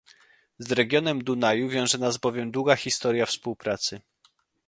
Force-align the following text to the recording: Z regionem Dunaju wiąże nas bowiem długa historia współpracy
Z 0.59 0.71
regionem 0.71 1.23
Dunaju 1.23 1.69
wiąże 1.69 1.97
nas 1.97 2.17
bowiem 2.17 2.51
długa 2.51 2.75
historia 2.75 3.25
współpracy 3.25 4.01